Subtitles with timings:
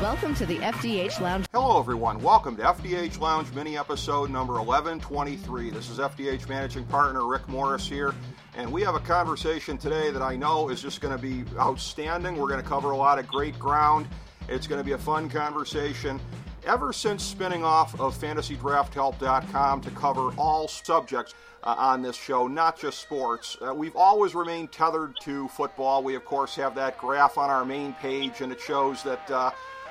[0.00, 1.44] Welcome to the FDH Lounge.
[1.52, 2.22] Hello, everyone.
[2.22, 5.68] Welcome to FDH Lounge mini episode number 1123.
[5.68, 8.14] This is FDH managing partner Rick Morris here,
[8.56, 12.38] and we have a conversation today that I know is just going to be outstanding.
[12.38, 14.08] We're going to cover a lot of great ground.
[14.48, 16.18] It's going to be a fun conversation.
[16.64, 22.80] Ever since spinning off of FantasyDraftHelp.com to cover all subjects uh, on this show, not
[22.80, 26.02] just sports, uh, we've always remained tethered to football.
[26.02, 29.30] We, of course, have that graph on our main page, and it shows that.
[29.30, 29.50] Uh,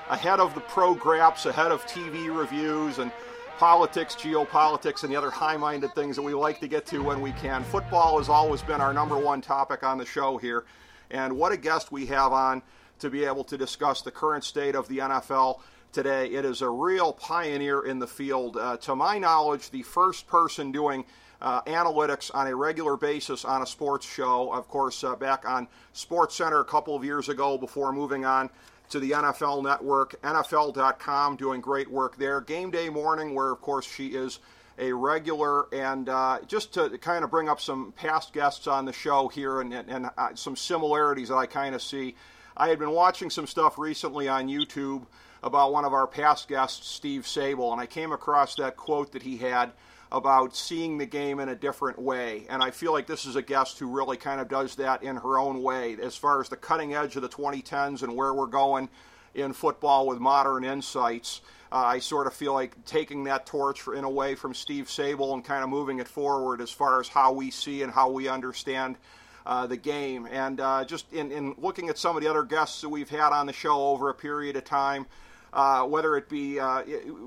[0.09, 3.11] ahead of the pro graps, ahead of TV reviews and
[3.57, 7.21] politics, geopolitics, and the other high minded things that we like to get to when
[7.21, 7.63] we can.
[7.65, 10.65] Football has always been our number one topic on the show here.
[11.11, 12.61] And what a guest we have on
[12.99, 15.59] to be able to discuss the current state of the NFL
[15.91, 16.27] today.
[16.27, 18.57] It is a real pioneer in the field.
[18.57, 21.05] Uh, to my knowledge, the first person doing
[21.41, 24.51] uh, analytics on a regular basis on a sports show.
[24.51, 28.49] Of course, uh, back on Sports Center a couple of years ago before moving on
[28.89, 32.41] to the NFL Network, NFL.com, doing great work there.
[32.41, 34.39] Game Day Morning, where of course she is
[34.77, 38.93] a regular, and uh, just to kind of bring up some past guests on the
[38.93, 42.15] show here and, and, and uh, some similarities that I kind of see.
[42.55, 45.05] I had been watching some stuff recently on YouTube
[45.43, 49.23] about one of our past guests, Steve Sabol, and I came across that quote that
[49.23, 49.71] he had
[50.11, 52.45] about seeing the game in a different way.
[52.49, 55.15] And I feel like this is a guest who really kind of does that in
[55.15, 58.47] her own way as far as the cutting edge of the 2010s and where we're
[58.47, 58.89] going
[59.35, 61.41] in football with modern insights.
[61.71, 65.33] Uh, I sort of feel like taking that torch in a way from Steve Sabol
[65.35, 68.27] and kind of moving it forward as far as how we see and how we
[68.27, 68.97] understand
[69.45, 70.27] uh, the game.
[70.31, 73.31] And uh, just in, in looking at some of the other guests that we've had
[73.31, 75.05] on the show over a period of time,
[75.53, 76.83] uh, whether it be uh,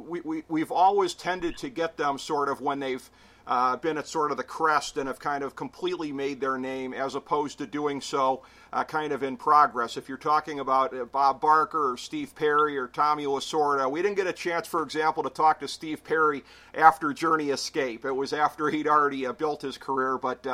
[0.09, 3.11] we, we, we've always tended to get them sort of when they've
[3.47, 6.95] uh, been at sort of the crest and have kind of completely made their name
[6.95, 8.43] as opposed to doing so
[8.73, 9.97] uh, kind of in progress.
[9.97, 14.17] If you're talking about uh, Bob Barker or Steve Perry or Tommy Lasorda, we didn't
[14.17, 16.45] get a chance, for example, to talk to Steve Perry
[16.75, 18.05] after Journey Escape.
[18.05, 20.47] It was after he'd already uh, built his career, but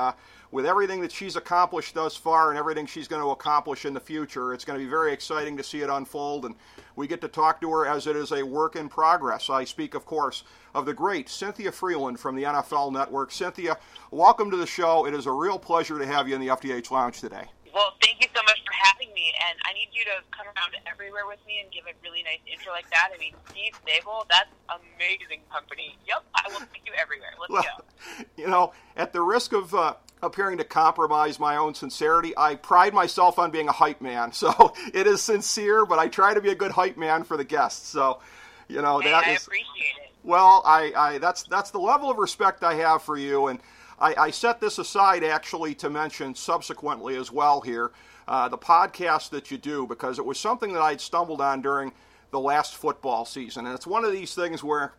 [0.51, 4.01] with everything that she's accomplished thus far and everything she's going to accomplish in the
[4.01, 6.47] future, it's going to be very exciting to see it unfold.
[6.47, 6.55] And
[6.97, 9.51] we get to talk to her as it is a work in progress.
[9.51, 10.45] I speak, of course,
[10.79, 13.33] of the great Cynthia Frelund from the NFL Network.
[13.33, 13.77] Cynthia,
[14.13, 15.07] welcome to the show.
[15.07, 17.45] It is a real pleasure to have you in the FDH Lounge today.
[17.75, 20.77] Well, thank you so much for having me, and I need you to come around
[20.87, 23.11] everywhere with me and give a really nice intro like that.
[23.13, 25.99] I mean, Steve Sabol, that's amazing company.
[26.07, 27.31] Yep, I will take you everywhere.
[27.41, 28.25] Let's well, go.
[28.37, 32.95] You know, at the risk of uh, appearing to compromise my own sincerity, I pride
[32.95, 34.33] myself on being a hype man.
[34.39, 37.45] So it is sincere, but I try to be a good hype man for the
[37.45, 37.89] guests.
[37.89, 38.21] So,
[38.69, 40.08] you know, hey, that I is, appreciate it.
[40.29, 43.61] Well, I, I that's that's the level of respect I have for you and
[43.99, 47.93] I, I set this aside actually to mention subsequently as well here
[48.29, 51.93] uh, the podcast that you do because it was something that I'd stumbled on during
[52.31, 53.65] the last football season.
[53.65, 54.93] And it's one of these things where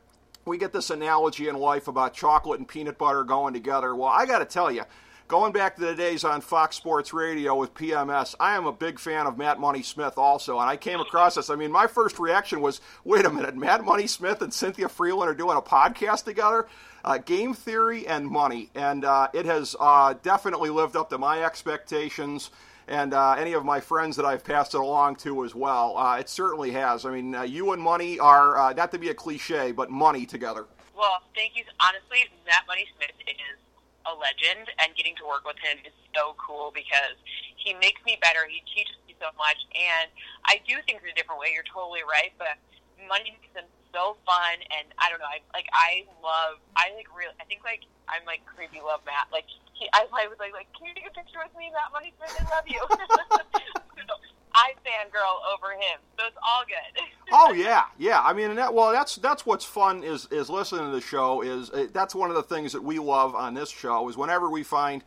[0.46, 3.96] we get this analogy in life about chocolate and peanut butter going together.
[3.96, 4.82] Well, I got to tell you,
[5.30, 9.00] going back to the days on Fox Sports Radio with PMS, I am a big
[9.00, 10.60] fan of Matt Money Smith also.
[10.60, 11.50] And I came across this.
[11.50, 15.28] I mean, my first reaction was, wait a minute, Matt Money Smith and Cynthia Frelund
[15.28, 16.68] are doing a podcast together?
[17.04, 21.44] uh, game theory and money, and uh, it has uh, definitely lived up to my
[21.44, 22.52] expectations
[22.88, 25.96] and uh, any of my friends that I've passed it along to as well.
[25.96, 27.06] Uh, it certainly has.
[27.06, 30.66] I mean, uh, you and money are not to be a cliche, but money together.
[30.98, 31.64] Well, thank you.
[31.80, 33.58] Honestly, Matt Money Smith is
[34.10, 37.16] a legend, and getting to work with him is so cool because
[37.62, 38.50] he makes me better.
[38.50, 40.10] He teaches me so much, and
[40.50, 41.54] I do things in a different way.
[41.54, 42.58] You're totally right, but
[43.06, 45.30] money makes them so fun, and I don't know.
[45.30, 46.58] I like I love.
[46.74, 47.32] I like real.
[47.38, 49.30] I think like I'm like creepy love Matt.
[49.30, 49.46] Like
[49.78, 52.14] he, I, I was like like can you take a picture with me, Matt Money
[52.18, 52.34] Smith?
[52.34, 52.82] I love you.
[54.54, 57.04] I fangirl over him, so it's all good.
[57.32, 58.22] oh yeah, yeah.
[58.22, 61.42] I mean, that, well, that's that's what's fun is is listening to the show.
[61.42, 64.50] Is uh, that's one of the things that we love on this show is whenever
[64.50, 65.04] we find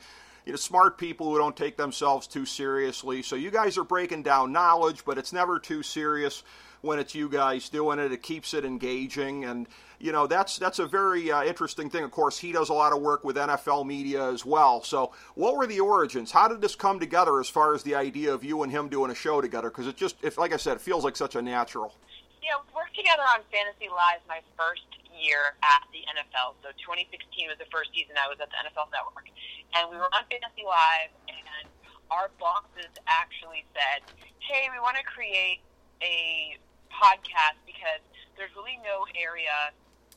[0.47, 3.23] you know, smart people who don't take themselves too seriously.
[3.23, 6.43] So you guys are breaking down knowledge, but it's never too serious
[6.81, 8.13] when it's you guys doing it.
[8.13, 9.69] It keeps it engaging, and
[10.03, 12.03] you know that's that's a very uh, interesting thing.
[12.03, 14.83] Of course, he does a lot of work with NFL media as well.
[14.83, 16.33] So, what were the origins?
[16.33, 19.13] How did this come together as far as the idea of you and him doing
[19.13, 19.71] a show together?
[19.71, 21.95] Because it just, if like I said, it feels like such a natural.
[22.43, 26.59] Yeah, we worked together on Fantasy Live my first year at the NFL.
[26.67, 29.31] So 2016 was the first season I was at the NFL Network,
[29.79, 31.71] and we were on Fantasy Live, and
[32.11, 34.03] our bosses actually said,
[34.43, 35.63] "Hey, we want to create
[36.03, 36.59] a
[36.91, 38.03] podcast because
[38.35, 39.71] there's really no area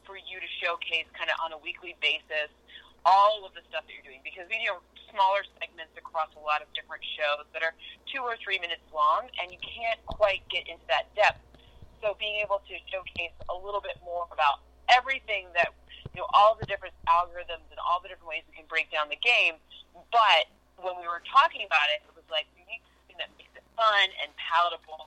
[0.05, 2.49] for you to showcase kind of on a weekly basis
[3.05, 4.73] all of the stuff that you're doing because we do
[5.13, 7.77] smaller segments across a lot of different shows that are
[8.09, 11.37] two or three minutes long and you can't quite get into that depth.
[12.01, 15.69] So being able to showcase a little bit more about everything that
[16.17, 19.09] you know, all the different algorithms and all the different ways we can break down
[19.13, 19.61] the game.
[20.09, 20.49] But
[20.81, 23.65] when we were talking about it, it was like we need something that makes it
[23.77, 25.05] fun and palatable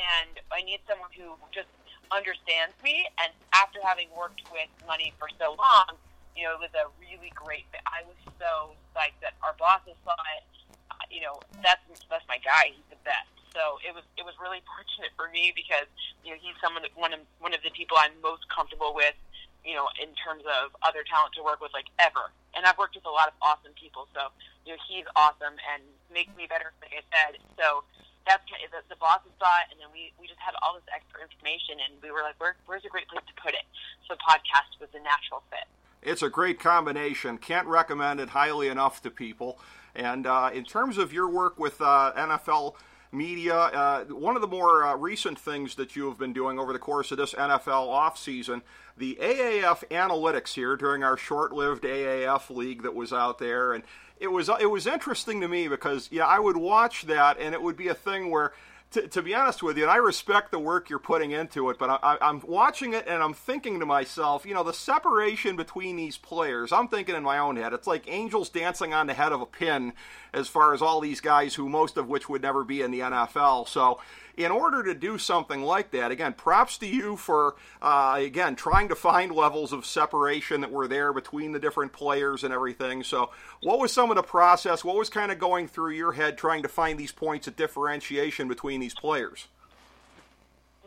[0.00, 1.68] and I need someone who just
[2.10, 3.06] understands me.
[3.22, 5.98] And after having worked with Money for so long,
[6.36, 7.66] you know, it was a really great.
[7.70, 7.82] Fit.
[7.86, 10.44] I was so psyched that our bosses saw it.
[10.90, 12.74] Uh, you know, that's that's my guy.
[12.74, 13.30] He's the best.
[13.54, 15.90] So it was it was really fortunate for me because
[16.22, 19.14] you know he's someone that one of one of the people I'm most comfortable with.
[19.60, 22.32] You know, in terms of other talent to work with, like ever.
[22.56, 24.08] And I've worked with a lot of awesome people.
[24.16, 24.32] So
[24.64, 26.72] you know, he's awesome and makes me better.
[26.80, 27.84] Like I said, so
[28.30, 31.18] that's the, the bosses saw it, and then we, we just had all this extra
[31.18, 33.66] information, and we were like, Where, where's a great place to put it?
[34.06, 35.66] So podcast was a natural fit.
[36.02, 37.38] It's a great combination.
[37.38, 39.58] Can't recommend it highly enough to people.
[39.94, 42.74] And uh, in terms of your work with uh, NFL
[43.12, 46.72] media, uh, one of the more uh, recent things that you have been doing over
[46.72, 48.62] the course of this NFL offseason,
[48.96, 53.72] the AAF analytics here during our short lived AAF league that was out there.
[53.72, 53.82] And
[54.20, 57.62] it was it was interesting to me because yeah, I would watch that and it
[57.62, 58.52] would be a thing where.
[58.94, 61.78] To, to be honest with you, and I respect the work you're putting into it,
[61.78, 65.94] but I, I'm watching it and I'm thinking to myself, you know, the separation between
[65.94, 69.30] these players, I'm thinking in my own head, it's like angels dancing on the head
[69.30, 69.92] of a pin
[70.34, 72.98] as far as all these guys who most of which would never be in the
[72.98, 73.68] NFL.
[73.68, 74.00] So
[74.44, 78.88] in order to do something like that, again, props to you for, uh, again, trying
[78.88, 83.02] to find levels of separation that were there between the different players and everything.
[83.02, 83.30] So,
[83.62, 84.84] what was some of the process?
[84.84, 88.48] What was kind of going through your head trying to find these points of differentiation
[88.48, 89.46] between these players?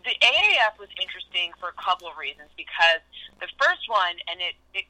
[0.04, 3.00] The AAF was interesting for a couple of reasons because
[3.40, 4.86] the first one, and it, it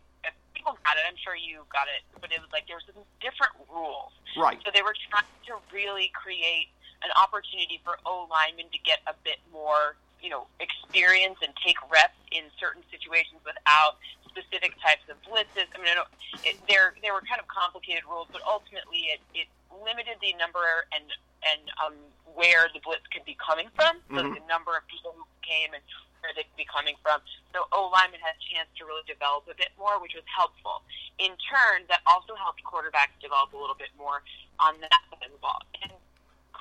[0.63, 1.04] people got it.
[1.06, 4.15] I'm sure you got it, but it was like there was some different rules.
[4.38, 4.57] Right.
[4.65, 6.73] So they were trying to really create
[7.03, 11.77] an opportunity for O linemen to get a bit more, you know, experience and take
[11.91, 15.69] reps in certain situations without specific types of blitzes.
[15.71, 16.03] I mean, I
[16.41, 20.88] it, there there were kind of complicated rules, but ultimately it, it limited the number
[20.89, 21.05] and
[21.44, 21.95] and um,
[22.33, 24.00] where the blitz could be coming from.
[24.09, 24.33] So mm-hmm.
[24.33, 25.83] the number of people who came and
[26.23, 27.19] where they could be coming from.
[27.51, 30.81] So O linemen had a chance to really develop a bit more, which was helpful.
[31.19, 34.23] In turn, that also helped quarterbacks develop a little bit more
[34.57, 35.61] on that side of the ball.
[35.83, 35.91] And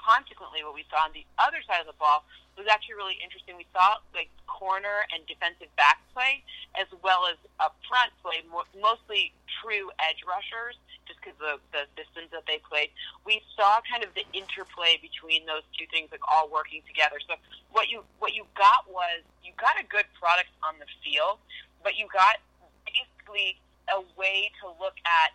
[0.02, 2.26] consequently, what we saw on the other side of the ball
[2.58, 3.56] was actually really interesting.
[3.56, 6.44] We saw like corner and defensive back play,
[6.76, 8.44] as well as up front play,
[8.76, 9.32] mostly
[9.62, 10.76] true edge rushers,
[11.08, 12.92] just because of the systems that they played.
[13.24, 17.22] We saw kind of the interplay between those two things, like all working together.
[17.24, 17.38] So
[17.72, 21.40] what you what you got was you got a good product on the field,
[21.80, 22.42] but you got
[22.84, 23.56] basically
[23.88, 25.32] a way to look at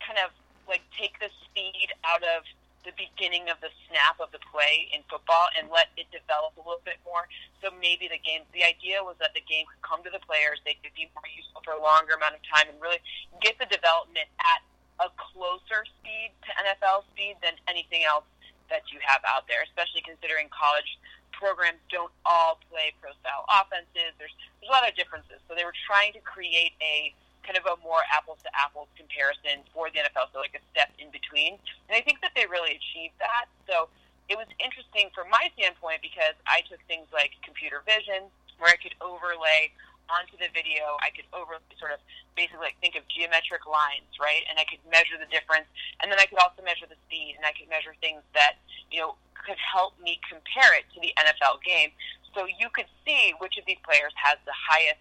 [0.00, 0.32] kind of
[0.66, 2.42] like take the speed out of
[2.86, 6.62] the beginning of the snap of the play in football and let it develop a
[6.62, 7.26] little bit more.
[7.58, 10.62] So maybe the game, the idea was that the game could come to the players,
[10.62, 13.02] they could be more useful for a longer amount of time and really
[13.42, 14.62] get the development at
[15.02, 18.24] a closer speed to NFL speed than anything else
[18.70, 20.98] that you have out there, especially considering college
[21.36, 24.16] programs don't all play pro style offenses.
[24.16, 25.42] There's, there's a lot of differences.
[25.46, 27.12] So they were trying to create a
[27.46, 30.90] kind of a more apples to apples comparison for the NFL, so like a step
[30.98, 31.56] in between.
[31.86, 33.46] And I think that they really achieved that.
[33.70, 33.86] So
[34.26, 38.26] it was interesting from my standpoint because I took things like computer vision,
[38.58, 39.70] where I could overlay
[40.10, 40.98] onto the video.
[41.02, 42.02] I could over sort of
[42.34, 44.42] basically like think of geometric lines, right?
[44.50, 45.66] And I could measure the difference,
[46.02, 48.58] and then I could also measure the speed, and I could measure things that
[48.90, 51.94] you know could help me compare it to the NFL game.
[52.34, 55.00] So you could see which of these players has the highest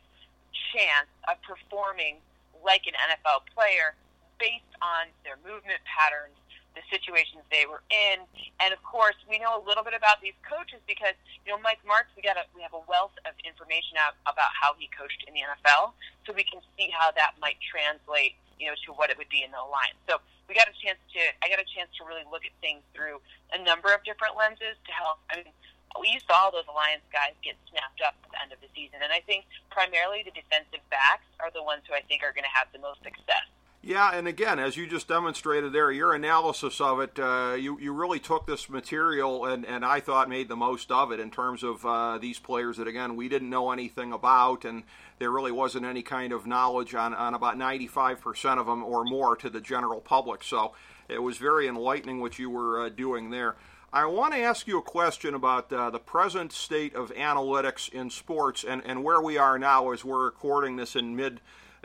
[0.72, 2.22] chance of performing
[2.66, 3.94] like an NFL player
[4.42, 6.36] based on their movement patterns,
[6.76, 8.20] the situations they were in,
[8.60, 11.16] and of course, we know a little bit about these coaches because
[11.48, 12.12] you know Mike Martz.
[12.18, 15.32] We got a, we have a wealth of information out about how he coached in
[15.32, 15.96] the NFL,
[16.28, 19.44] so we can see how that might translate you know, to what it would be
[19.44, 20.00] in the alliance.
[20.08, 22.84] So we got a chance to, I got a chance to really look at things
[22.96, 23.20] through
[23.52, 25.20] a number of different lenses to help.
[25.32, 25.52] I mean,
[26.00, 29.12] we saw those alliance guys get snapped up at the end of the season, and
[29.12, 32.56] I think primarily the defensive backs are the ones who I think are going to
[32.56, 33.48] have the most success.
[33.86, 37.94] Yeah, and again, as you just demonstrated there, your analysis of it, uh, you, you
[37.94, 41.62] really took this material and, and I thought made the most of it in terms
[41.62, 44.86] of uh, these players that, again, we didn't know anything about, and
[45.20, 49.36] there really wasn't any kind of knowledge on, on about 95% of them or more
[49.36, 50.44] to the general public.
[50.44, 50.74] So
[51.08, 53.56] it was very enlightening what you were uh, doing there.
[53.96, 58.10] I want to ask you a question about uh, the present state of analytics in
[58.10, 61.40] sports and, and where we are now as we're recording this in mid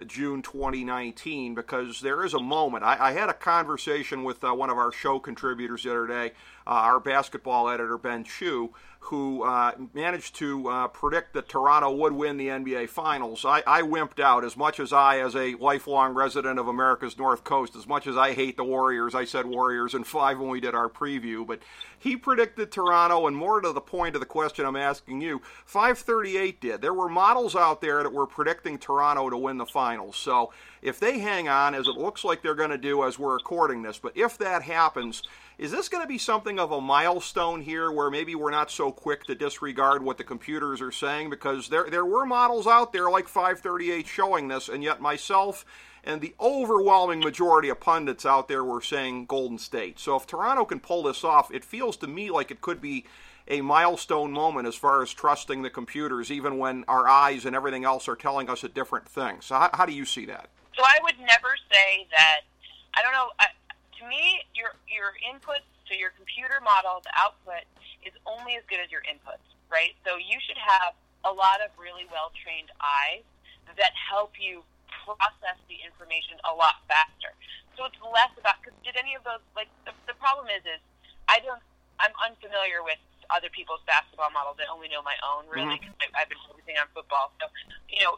[0.09, 2.83] June 2019 because there is a moment.
[2.83, 6.33] I, I had a conversation with uh, one of our show contributors the other day,
[6.75, 8.73] our basketball editor, Ben Chu,
[9.05, 13.45] who uh, managed to uh, predict that Toronto would win the NBA Finals.
[13.45, 17.43] I, I wimped out as much as I, as a lifelong resident of America's North
[17.43, 20.61] Coast, as much as I hate the Warriors, I said Warriors in five when we
[20.61, 21.47] did our preview.
[21.47, 21.61] But
[21.99, 26.61] he predicted Toronto, and more to the point of the question I'm asking you, 538
[26.61, 26.83] did.
[26.83, 30.17] There were models out there that were predicting Toronto to win the finals.
[30.17, 33.35] So if they hang on, as it looks like they're going to do as we're
[33.35, 35.23] recording this, but if that happens,
[35.59, 38.91] is this going to be something of a milestone here where maybe we're not so
[38.91, 41.29] quick to disregard what the computers are saying?
[41.29, 45.67] Because there, there were models out there like 538 showing this, and yet myself
[46.03, 49.99] and the overwhelming majority of pundits out there were saying Golden State.
[49.99, 53.05] So if Toronto can pull this off, it feels to me like it could be
[53.49, 57.85] a milestone moment as far as trusting the computers, even when our eyes and everything
[57.85, 59.39] else are telling us a different thing.
[59.41, 60.49] So how, how do you see that?
[60.81, 62.49] So I would never say that.
[62.97, 63.29] I don't know.
[63.37, 63.53] I,
[64.01, 67.69] to me, your your inputs to your computer model, the output
[68.01, 69.93] is only as good as your inputs, right?
[70.09, 70.97] So you should have
[71.29, 73.29] a lot of really well trained eyes
[73.77, 74.65] that help you
[75.05, 77.37] process the information a lot faster.
[77.77, 80.81] So it's less about because did any of those like the, the problem is is
[81.29, 81.61] I don't
[82.01, 82.97] I'm unfamiliar with
[83.29, 84.57] other people's basketball models.
[84.57, 86.17] I only know my own really because mm-hmm.
[86.17, 87.37] I've been focusing on football.
[87.37, 87.53] So
[87.93, 88.17] you know,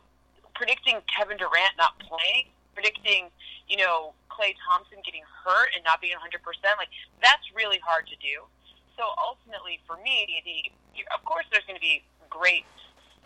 [0.63, 3.35] predicting Kevin Durant not playing predicting,
[3.67, 6.39] you know, Klay Thompson getting hurt and not being 100%,
[6.79, 6.89] like
[7.19, 8.47] that's really hard to do.
[8.95, 10.71] So ultimately, for me, the
[11.11, 12.63] of course there's going to be great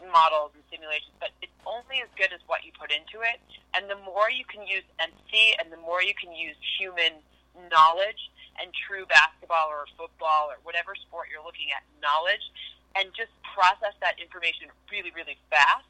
[0.09, 3.37] models and simulations, but it's only as good as what you put into it.
[3.77, 7.21] And the more you can use empathy, and the more you can use human
[7.69, 12.49] knowledge and true basketball or football or whatever sport you're looking at knowledge,
[12.97, 15.85] and just process that information really, really fast.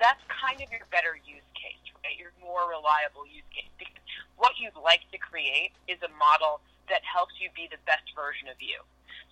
[0.00, 2.16] That's kind of your better use case right?
[2.16, 3.68] your more reliable use case.
[3.76, 4.00] Because
[4.36, 8.48] what you'd like to create is a model that helps you be the best version
[8.50, 8.82] of you.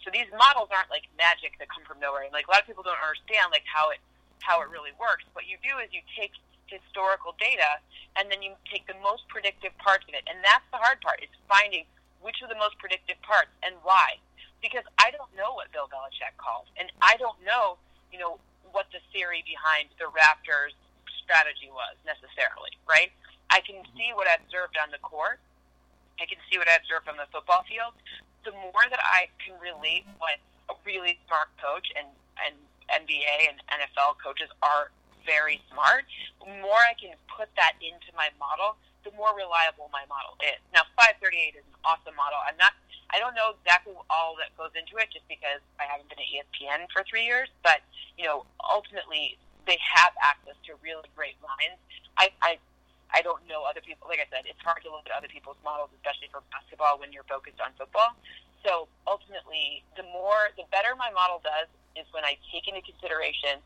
[0.04, 2.22] So these models aren't like magic that come from nowhere.
[2.22, 3.98] And like a lot of people don't understand like how it
[4.44, 5.26] how it really works.
[5.34, 6.30] What you do is you take
[6.70, 7.82] historical data
[8.14, 10.22] and then you take the most predictive parts of it.
[10.30, 11.84] And that's the hard part is finding
[12.22, 14.22] which are the most predictive parts and why.
[14.62, 16.70] Because I don't know what Bill Belichick called.
[16.78, 17.78] And I don't know,
[18.14, 18.38] you know,
[18.72, 20.76] what the theory behind the Raptors
[21.22, 23.12] strategy was necessarily, right?
[23.50, 23.96] I can mm-hmm.
[23.96, 25.40] see what I observed on the court.
[26.20, 27.94] I can see what I observed on the football field.
[28.44, 30.40] The more that I can relate what
[30.72, 32.08] a really smart coach and,
[32.40, 32.56] and
[32.88, 34.90] NBA and NFL coaches are
[35.28, 36.08] very smart,
[36.40, 40.58] the more I can put that into my model, the more reliable my model is.
[40.74, 42.38] Now, 538 is an awesome model.
[42.42, 42.74] I'm not,
[43.10, 46.28] I don't know exactly all that goes into it just because I haven't been at
[46.28, 47.80] ESPN for three years, but,
[48.18, 51.78] you know, ultimately they have access to really great lines.
[52.16, 52.58] I, I
[53.12, 54.08] I don't know other people.
[54.08, 57.12] Like I said, it's hard to look at other people's models, especially for basketball when
[57.12, 58.12] you're focused on football.
[58.64, 63.64] So ultimately, the more, the better my model does is when I take into consideration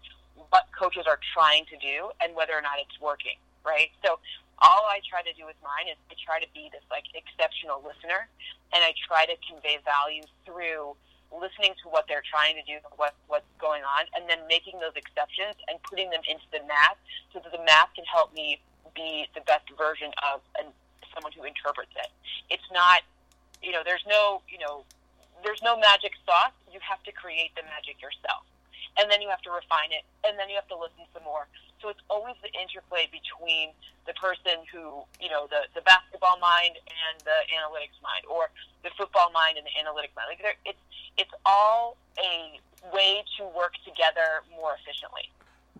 [0.51, 3.37] what coaches are trying to do and whether or not it's working.
[3.63, 3.95] Right.
[4.03, 4.19] So
[4.63, 7.83] all I try to do with mine is to try to be this like exceptional
[7.83, 8.31] listener,
[8.71, 10.95] and I try to convey value through
[11.35, 14.95] listening to what they're trying to do, what what's going on, and then making those
[14.95, 16.97] exceptions and putting them into the math
[17.35, 18.63] so that the math can help me
[18.95, 20.71] be the best version of an,
[21.11, 22.15] someone who interprets it.
[22.49, 23.03] It's not,
[23.61, 24.87] you know, there's no, you know,
[25.43, 26.55] there's no magic sauce.
[26.71, 28.47] You have to create the magic yourself
[28.99, 31.49] and then you have to refine it, and then you have to listen some more.
[31.83, 33.71] So it's always the interplay between
[34.07, 38.51] the person who, you know, the, the basketball mind and the analytics mind, or
[38.85, 40.31] the football mind and the analytics mind.
[40.31, 40.79] Like it's
[41.19, 42.61] it's all a
[42.95, 45.29] way to work together more efficiently.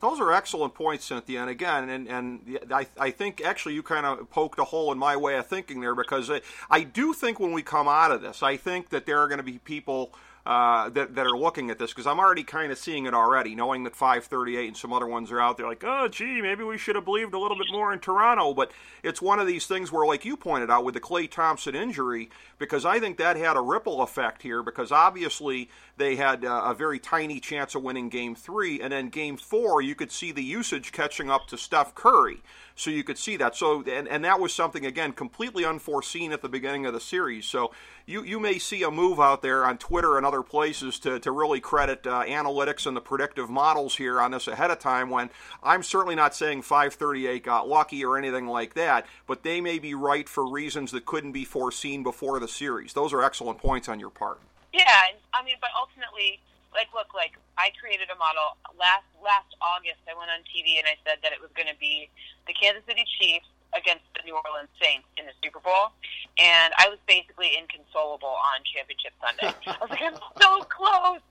[0.01, 1.41] Those are excellent points, Cynthia.
[1.41, 4.99] And again, and, and I, I think actually you kind of poked a hole in
[4.99, 8.21] my way of thinking there because I, I do think when we come out of
[8.21, 10.13] this, I think that there are going to be people
[10.45, 13.55] uh, that, that are looking at this because I'm already kind of seeing it already,
[13.55, 16.79] knowing that 538 and some other ones are out there like, oh, gee, maybe we
[16.79, 18.53] should have believed a little bit more in Toronto.
[18.53, 18.73] But
[19.05, 22.29] it's one of these things where, like you pointed out with the Klay Thompson injury,
[22.59, 25.71] because I think that had a ripple effect here because obviously
[26.03, 28.81] they had uh, a very tiny chance of winning game three.
[28.81, 32.43] And then game four, you could see the usage catching up to Steph Curry.
[32.75, 33.55] So you could see that.
[33.55, 37.47] So, and, and that was something, again, completely unforeseen at the beginning of the series.
[37.47, 37.71] So
[38.07, 41.31] you, you may see a move out there on Twitter and other places to, to
[41.31, 45.31] really credit uh, analytics and the predictive models here on this ahead of time when
[45.63, 49.95] I'm certainly not saying 538 got lucky or anything like that, but they may be
[49.95, 52.93] right for reasons that couldn't be foreseen before the series.
[52.93, 54.41] Those are excellent points on your part.
[54.73, 56.41] Yeah, and I mean, but ultimately,
[56.73, 60.01] like, look, like I created a model last last August.
[60.09, 62.09] I went on TV and I said that it was going to be
[62.49, 65.93] the Kansas City Chiefs against the New Orleans Saints in the Super Bowl,
[66.37, 69.53] and I was basically inconsolable on Championship Sunday.
[69.69, 71.25] I was like, I'm so close,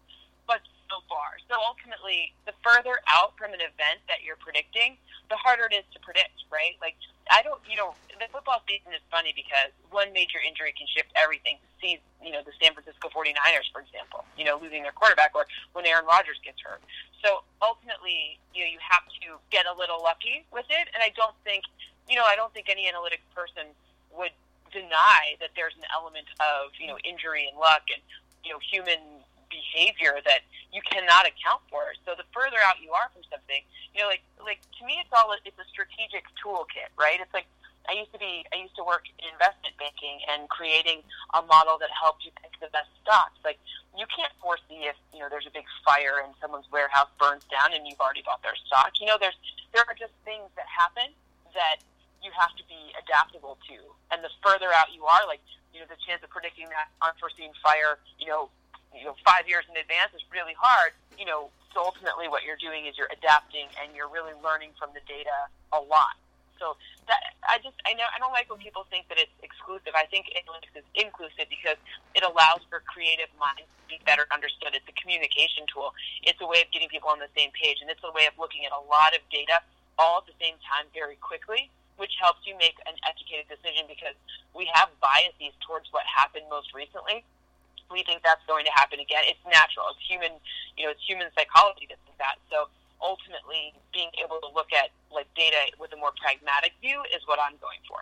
[0.45, 1.37] but so far.
[1.49, 4.97] So ultimately, the further out from an event that you're predicting,
[5.31, 6.75] the harder it is to predict, right?
[6.83, 6.99] Like,
[7.31, 11.09] I don't, you know, the football season is funny because one major injury can shift
[11.15, 11.57] everything.
[11.79, 15.47] See, you know, the San Francisco 49ers, for example, you know, losing their quarterback, or
[15.73, 16.83] when Aaron Rodgers gets hurt.
[17.23, 21.09] So ultimately, you know, you have to get a little lucky with it, and I
[21.15, 21.63] don't think
[22.11, 23.71] you know, I don't think any analytics person
[24.11, 24.35] would
[24.75, 28.03] deny that there's an element of, you know, injury and luck and,
[28.43, 29.20] you know, human
[29.51, 31.91] behavior that you cannot account for.
[32.07, 33.61] So the further out you are from something,
[33.93, 37.19] you know, like, like to me, it's all, it's a strategic toolkit, right?
[37.19, 37.45] It's like,
[37.89, 41.01] I used to be, I used to work in investment banking and creating
[41.33, 43.41] a model that helped you pick the best stocks.
[43.43, 43.57] Like,
[43.97, 47.73] you can't foresee if, you know, there's a big fire and someone's warehouse burns down
[47.73, 48.95] and you've already bought their stock.
[49.01, 49.35] You know, there's,
[49.73, 51.09] there are just things that happen
[51.57, 51.81] that
[52.21, 53.77] you have to be adaptable to.
[54.13, 55.41] And the further out you are, like,
[55.73, 58.53] you know, the chance of predicting that unforeseen fire, you know,
[58.95, 60.93] you know, five years in advance is really hard.
[61.17, 64.91] You know, so ultimately what you're doing is you're adapting and you're really learning from
[64.93, 66.19] the data a lot.
[66.61, 66.77] So
[67.09, 69.97] that I just I know I don't like when people think that it's exclusive.
[69.97, 71.79] I think analytics is inclusive because
[72.13, 74.77] it allows for creative minds to be better understood.
[74.77, 75.97] It's a communication tool.
[76.21, 78.37] It's a way of getting people on the same page, and it's a way of
[78.37, 79.57] looking at a lot of data
[79.97, 84.17] all at the same time very quickly which helps you make an educated decision because
[84.57, 87.21] we have biases towards what happened most recently.
[87.91, 89.23] We think that's going to happen again.
[89.27, 89.85] It's natural.
[89.91, 90.31] It's human,
[90.77, 92.39] you know, it's human psychology to think that.
[92.49, 92.67] So
[93.01, 97.39] ultimately, being able to look at like data with a more pragmatic view is what
[97.39, 97.97] I'm going for.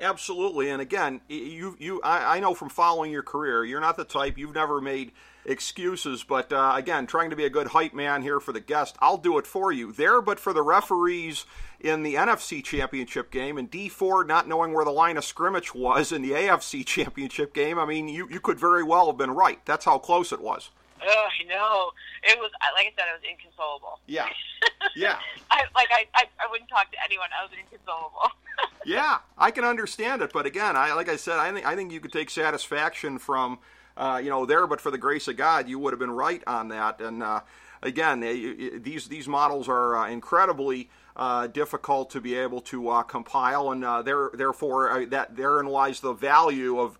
[0.00, 4.04] Absolutely, and again, you you I, I know from following your career, you're not the
[4.04, 4.38] type.
[4.38, 5.12] You've never made
[5.44, 8.96] excuses, but uh, again, trying to be a good hype man here for the guest,
[9.00, 10.20] I'll do it for you there.
[10.20, 11.44] But for the referees
[11.80, 15.74] in the NFC Championship game and Dee Ford not knowing where the line of scrimmage
[15.74, 19.32] was in the AFC Championship game, I mean, you, you could very well have been
[19.32, 19.64] right.
[19.64, 20.70] That's how close it was.
[21.04, 21.90] Oh, I know.
[22.22, 23.98] It was like I said, I was inconsolable.
[24.06, 24.28] Yeah,
[24.96, 25.18] yeah.
[25.50, 27.28] I like I, I I wouldn't talk to anyone.
[27.36, 28.30] I was inconsolable.
[28.86, 31.90] yeah, I can understand it, but again, I like I said, I think I think
[31.90, 33.58] you could take satisfaction from
[33.96, 36.42] uh, you know, there, but for the grace of God, you would have been right
[36.46, 37.00] on that.
[37.00, 37.40] And uh,
[37.82, 43.70] again, these these models are uh, incredibly uh, difficult to be able to uh, compile,
[43.70, 46.96] and uh, there, therefore, that therein lies the value of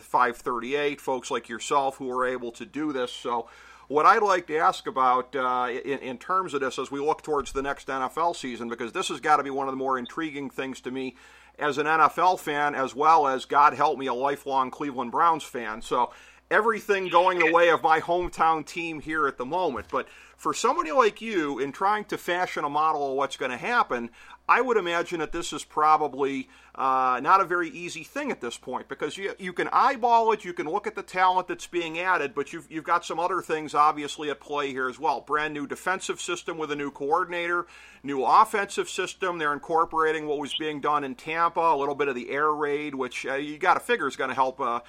[0.00, 1.00] 538.
[1.00, 3.12] Folks like yourself who are able to do this.
[3.12, 3.48] So.
[3.86, 7.52] What I'd like to ask about in, in terms of this as we look towards
[7.52, 10.48] the next NFL season, because this has got to be one of the more intriguing
[10.48, 11.16] things to me
[11.58, 15.82] as an NFL fan, as well as, God help me, a lifelong Cleveland Browns fan.
[15.82, 16.10] So
[16.50, 19.86] everything going the way of my hometown team here at the moment.
[19.90, 23.56] But for somebody like you, in trying to fashion a model of what's going to
[23.56, 24.10] happen,
[24.48, 28.58] I would imagine that this is probably uh, not a very easy thing at this
[28.58, 31.98] point because you, you can eyeball it, you can look at the talent that's being
[31.98, 35.22] added, but you've, you've got some other things obviously at play here as well.
[35.22, 37.66] Brand new defensive system with a new coordinator,
[38.02, 39.38] new offensive system.
[39.38, 42.94] They're incorporating what was being done in Tampa, a little bit of the air raid,
[42.94, 44.60] which uh, you got to figure is going to help.
[44.60, 44.80] Uh,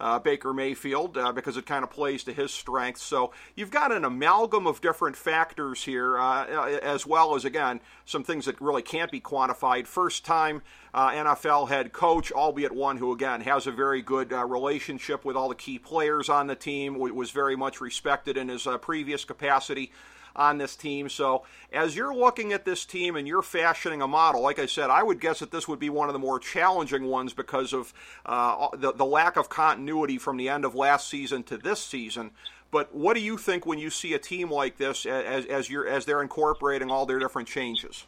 [0.00, 3.02] uh, Baker Mayfield uh, because it kind of plays to his strengths.
[3.02, 6.46] So you've got an amalgam of different factors here, uh,
[6.82, 9.86] as well as, again, some things that really can't be quantified.
[9.86, 14.44] First time uh, NFL head coach, albeit one who, again, has a very good uh,
[14.44, 18.66] relationship with all the key players on the team, was very much respected in his
[18.80, 19.90] previous capacity
[20.36, 21.08] on this team.
[21.08, 24.90] So as you're looking at this team and you're fashioning a model, like I said,
[24.90, 27.92] I would guess that this would be one of the more challenging ones because of
[28.26, 32.32] uh, the, the lack of continuity from the end of last season to this season.
[32.70, 35.86] But what do you think when you see a team like this as, as, you're,
[35.86, 38.04] as they're incorporating all their different changes?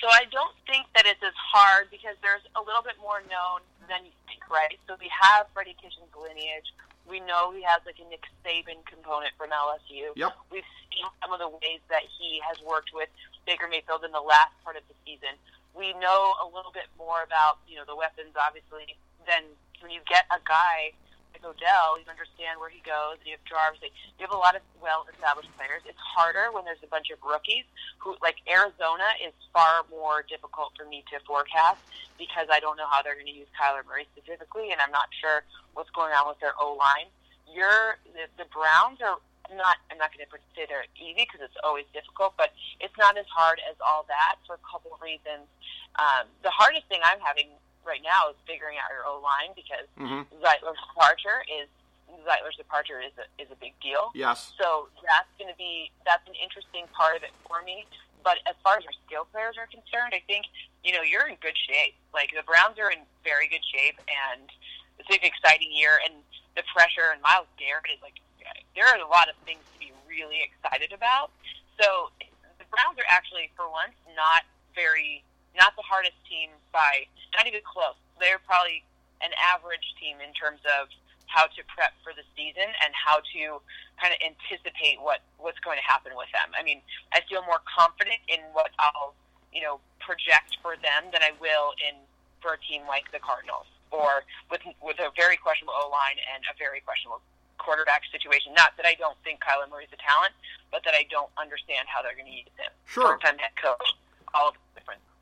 [0.00, 3.62] So I don't think that it's as hard because there's a little bit more known
[3.88, 4.78] than you think, right?
[4.86, 6.74] So we have Freddie Kitchens' lineage
[7.08, 10.14] We know he has like a Nick Saban component from LSU.
[10.14, 10.32] Yep.
[10.50, 13.08] We've seen some of the ways that he has worked with
[13.46, 15.34] Baker Mayfield in the last part of the season.
[15.74, 19.42] We know a little bit more about you know the weapons, obviously, than
[19.80, 20.92] when you get a guy
[21.32, 23.80] like Odell, you understand where he goes, and you have Jarvis.
[23.82, 25.80] You have a lot of well-established players.
[25.88, 27.64] It's harder when there's a bunch of rookies
[27.98, 31.80] who, like Arizona, is far more difficult for me to forecast
[32.20, 35.08] because I don't know how they're going to use Kyler Murray specifically, and I'm not
[35.16, 35.42] sure
[35.72, 37.08] what's going on with their O line.
[37.48, 39.18] You're the, the Browns are
[39.56, 39.80] not.
[39.90, 43.28] I'm not going to say they're easy because it's always difficult, but it's not as
[43.28, 45.48] hard as all that for a couple of reasons.
[46.00, 47.52] Um, the hardest thing I'm having
[47.84, 50.26] right now is figuring out your O line because Mhm.
[50.40, 51.68] Zeitler's departure is
[52.24, 54.12] Zeitler's departure is a, is a big deal.
[54.14, 54.52] Yes.
[54.58, 57.86] So that's going to be that's an interesting part of it for me.
[58.22, 60.46] But as far as your skill players are concerned, I think
[60.84, 61.96] you know you're in good shape.
[62.14, 64.50] Like the Browns are in very good shape, and
[64.98, 66.00] it's an exciting year.
[66.04, 66.22] And
[66.54, 68.20] the pressure and Myles Garrett is like
[68.76, 71.30] there are a lot of things to be really excited about.
[71.80, 72.10] So
[72.58, 75.24] the Browns are actually, for once, not very
[75.56, 77.96] not the hardest team by not even close.
[78.20, 78.84] They're probably
[79.20, 80.88] an average team in terms of
[81.26, 83.62] how to prep for the season and how to
[83.96, 86.52] kind of anticipate what what's going to happen with them.
[86.52, 89.16] I mean, I feel more confident in what I'll
[89.52, 91.96] you know project for them than I will in
[92.44, 96.44] for a team like the Cardinals or with with a very questionable O line and
[96.48, 97.24] a very questionable
[97.56, 98.52] quarterback situation.
[98.52, 100.34] Not that I don't think Kyler Murray's a talent,
[100.74, 102.72] but that I don't understand how they're going to use him.
[102.84, 103.14] Sure.
[103.14, 103.94] First time head coach,
[104.34, 104.56] all of.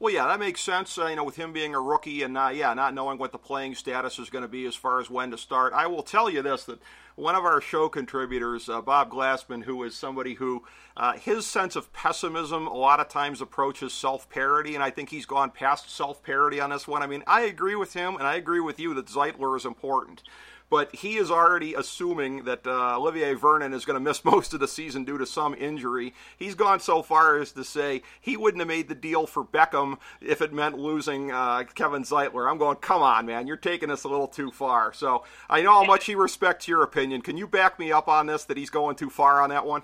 [0.01, 0.97] Well, yeah, that makes sense.
[0.97, 3.39] Uh, you know, with him being a rookie and not, yeah, not knowing what the
[3.39, 5.75] playing status is going to be as far as when to start.
[5.75, 6.79] I will tell you this: that
[7.17, 10.65] one of our show contributors, uh, Bob Glassman, who is somebody who
[10.97, 15.27] uh, his sense of pessimism a lot of times approaches self-parody, and I think he's
[15.27, 17.03] gone past self-parody on this one.
[17.03, 20.23] I mean, I agree with him, and I agree with you that Zeitler is important
[20.71, 24.61] but he is already assuming that uh, Olivier Vernon is going to miss most of
[24.61, 26.15] the season due to some injury.
[26.39, 29.99] He's gone so far as to say he wouldn't have made the deal for Beckham
[30.21, 32.51] if it meant losing uh, Kevin Zeitler.
[32.51, 34.93] I'm going, come on, man, you're taking this a little too far.
[34.93, 37.21] So I know how much he respects your opinion.
[37.21, 39.83] Can you back me up on this that he's going too far on that one?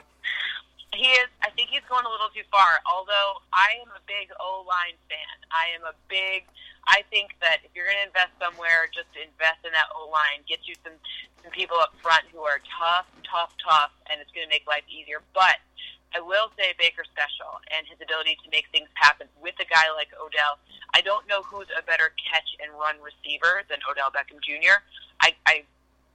[0.94, 1.29] He is.
[1.42, 2.81] I think he's going a little too far.
[2.90, 5.37] Although I am a big O line fan.
[5.51, 6.44] I am a big.
[6.87, 10.46] I think that if you're going to invest somewhere, just invest in that O line.
[10.46, 10.94] Get you some
[11.42, 14.87] some people up front who are tough, tough, tough, and it's going to make life
[14.90, 15.22] easier.
[15.35, 15.62] But
[16.14, 19.90] I will say Baker special and his ability to make things happen with a guy
[19.94, 20.62] like Odell.
[20.94, 24.81] I don't know who's a better catch and run receiver than Odell Beckham Jr.
[25.20, 25.66] I I,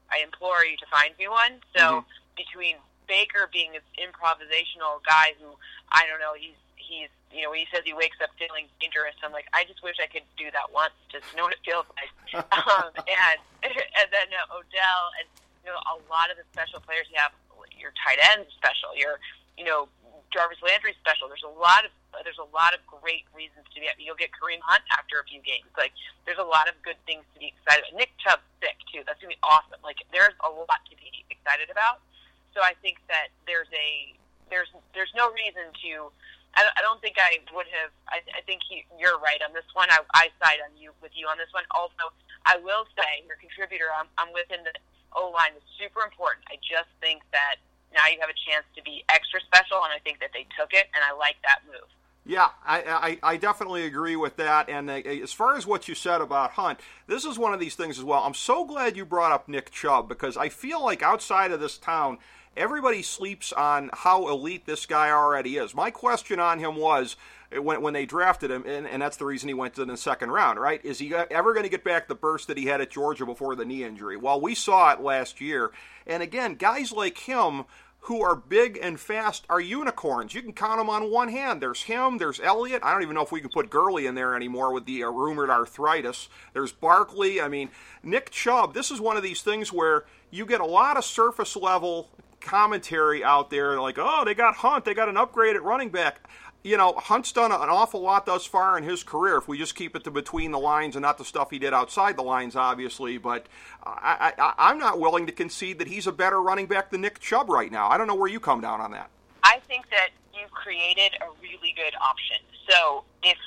[0.07, 1.59] I implore you to find me one.
[1.75, 2.07] So mm-hmm.
[2.39, 2.75] between
[3.11, 5.51] Baker being this improvisational guy who
[5.91, 6.57] I don't know, he's
[6.91, 9.79] he's you know, when he says he wakes up feeling dangerous, I'm like, I just
[9.79, 12.11] wish I could do that once, just know what it feels like.
[12.67, 13.39] um, and
[13.99, 15.27] and then uh, Odell and
[15.63, 17.31] you know a lot of the special players you have,
[17.79, 19.23] your tight ends special, your
[19.55, 19.87] you know
[20.35, 21.31] Jarvis Landry special.
[21.31, 21.91] There's a lot of
[22.27, 23.87] there's a lot of great reasons to be.
[23.95, 25.71] You'll get Kareem Hunt after a few games.
[25.79, 25.95] Like
[26.27, 27.95] there's a lot of good things to be excited about.
[27.95, 29.07] Nick Chubb's sick too.
[29.07, 29.79] That's gonna be awesome.
[29.83, 32.03] Like there's a lot to be excited about.
[32.51, 34.11] So I think that there's a
[34.51, 36.11] there's there's no reason to.
[36.55, 37.91] I, I don't think I would have.
[38.11, 39.87] I, I think he, you're right on this one.
[39.89, 41.63] I, I side on you with you on this one.
[41.71, 42.11] Also,
[42.45, 43.87] I will say your contributor.
[43.91, 44.75] I'm, I'm within the
[45.15, 46.43] O line is super important.
[46.51, 47.59] I just think that
[47.93, 50.71] now you have a chance to be extra special, and I think that they took
[50.71, 51.87] it, and I like that move.
[52.25, 54.69] Yeah, I, I, I, definitely agree with that.
[54.69, 57.73] And uh, as far as what you said about Hunt, this is one of these
[57.73, 58.21] things as well.
[58.23, 61.79] I'm so glad you brought up Nick Chubb because I feel like outside of this
[61.79, 62.19] town,
[62.55, 65.73] everybody sleeps on how elite this guy already is.
[65.73, 67.15] My question on him was
[67.59, 70.31] when, when they drafted him, and, and that's the reason he went to the second
[70.31, 70.83] round, right?
[70.83, 73.55] Is he ever going to get back the burst that he had at Georgia before
[73.55, 74.17] the knee injury?
[74.17, 75.71] Well, we saw it last year.
[76.07, 77.65] And again, guys like him
[78.05, 80.33] who are big and fast are unicorns.
[80.33, 81.61] You can count them on one hand.
[81.61, 82.81] There's him, there's Elliott.
[82.83, 85.09] I don't even know if we can put Gurley in there anymore with the uh,
[85.09, 86.27] rumored arthritis.
[86.53, 87.39] There's Barkley.
[87.39, 87.69] I mean,
[88.01, 91.55] Nick Chubb, this is one of these things where you get a lot of surface
[91.55, 92.09] level
[92.41, 96.29] commentary out there like, oh, they got Hunt, they got an upgrade at running back.
[96.63, 99.37] You know, Hunt's done an awful lot thus far in his career.
[99.37, 101.73] If we just keep it to between the lines and not the stuff he did
[101.73, 103.17] outside the lines, obviously.
[103.17, 103.47] But
[103.83, 107.19] I, I, I'm not willing to concede that he's a better running back than Nick
[107.19, 107.89] Chubb right now.
[107.89, 109.09] I don't know where you come down on that.
[109.43, 112.37] I think that you've created a really good option.
[112.69, 113.37] So if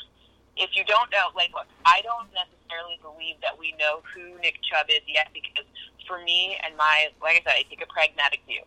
[0.57, 4.59] if you don't know, like, look, I don't necessarily believe that we know who Nick
[4.63, 5.67] Chubb is yet because
[6.07, 8.63] for me and my, like I said, I take a pragmatic view.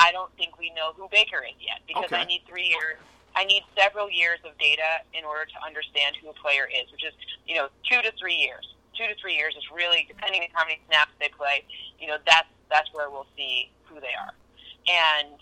[0.00, 2.16] I don't think we know who Baker is yet because Okay.
[2.16, 2.96] I need three years.
[3.36, 7.04] I need several years of data in order to understand who a player is, which
[7.04, 7.12] is,
[7.46, 8.64] you know, two to three years.
[8.96, 11.62] Two to three years is really, depending on how many snaps they play,
[12.00, 14.32] you know, that's that's where we'll see who they are.
[14.88, 15.36] And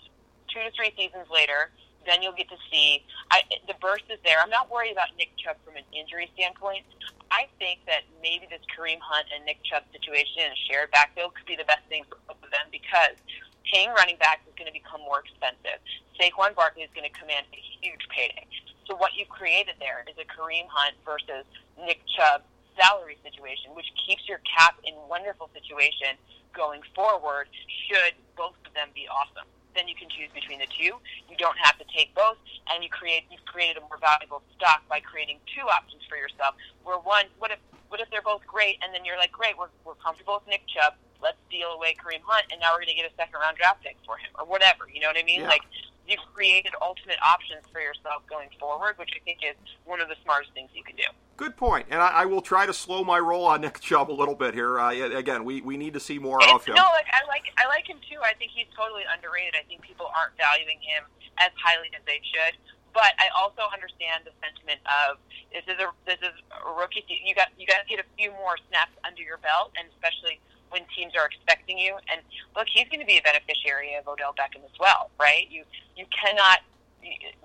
[0.53, 1.71] two to three seasons later,
[2.05, 4.37] then you'll get to see I, the burst is there.
[4.43, 6.83] I'm not worried about Nick Chubb from an injury standpoint.
[7.31, 11.33] I think that maybe this Kareem Hunt and Nick Chubb situation in a shared backfield
[11.35, 13.17] could be the best thing for both of them because
[13.65, 15.79] paying running backs is going to become more expensive.
[16.15, 18.45] Saquon Barkley is going to command a huge payday.
[18.87, 21.45] So what you've created there is a Kareem Hunt versus
[21.77, 22.41] Nick Chubb
[22.75, 26.17] salary situation, which keeps your cap in wonderful situation
[26.55, 27.47] going forward
[27.85, 29.45] should both of them be awesome
[29.75, 30.97] then you can choose between the two.
[31.31, 34.83] You don't have to take both, and you create you've created a more valuable stock
[34.89, 36.55] by creating two options for yourself.
[36.83, 39.71] Where one, what if what if they're both great, and then you're like, great, we're
[39.85, 40.99] we're comfortable with Nick Chubb.
[41.21, 43.83] Let's deal away Kareem Hunt, and now we're going to get a second round draft
[43.83, 44.87] pick for him, or whatever.
[44.91, 45.41] You know what I mean?
[45.41, 45.51] Yeah.
[45.51, 45.63] Like
[46.07, 49.55] you've created ultimate options for yourself going forward, which I think is
[49.85, 51.05] one of the smartest things you can do.
[51.37, 54.15] Good point, and I, I will try to slow my roll on Nick Chubb a
[54.15, 54.79] little bit here.
[54.79, 56.75] Uh, again, we, we need to see more of him.
[56.75, 58.19] no, like I like I like him too.
[58.23, 59.55] I think he's totally underrated.
[59.55, 61.05] I think people aren't valuing him
[61.37, 62.57] as highly as they should.
[62.91, 65.21] But I also understand the sentiment of
[65.53, 67.05] this is a this is a rookie.
[67.07, 70.41] You got you got to get a few more snaps under your belt, and especially
[70.69, 71.97] when teams are expecting you.
[72.11, 72.21] And
[72.55, 75.47] look, he's going to be a beneficiary of Odell Beckham as well, right?
[75.49, 75.63] You
[75.95, 76.59] you cannot.